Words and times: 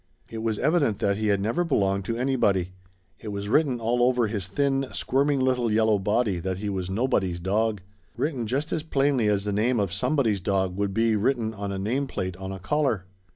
It 0.31 0.39
was 0.39 0.57
evident 0.57 0.97
that 0.97 1.17
he 1.17 1.27
had 1.27 1.39
never 1.39 1.63
belonged 1.63 2.05
to 2.05 2.17
anybody. 2.17 2.73
It 3.19 3.27
was 3.27 3.49
written 3.49 3.79
all 3.79 4.01
over 4.01 4.25
his 4.25 4.47
thin, 4.47 4.87
squirming 4.91 5.39
little 5.39 5.71
yellow 5.71 5.99
body 5.99 6.39
that 6.39 6.57
he 6.57 6.69
was 6.71 6.89
Nobody's 6.89 7.39
dog 7.39 7.81
written 8.17 8.47
just 8.47 8.73
as 8.73 8.81
plainly 8.81 9.27
as 9.27 9.45
the 9.45 9.53
name 9.53 9.79
of 9.79 9.93
Somebody's 9.93 10.41
dog 10.41 10.75
would 10.75 10.91
be 10.91 11.15
written 11.15 11.53
on 11.53 11.71
a 11.71 11.77
name 11.77 12.07
plate 12.07 12.35
on 12.37 12.51
a 12.51 12.57
collar. 12.57 13.05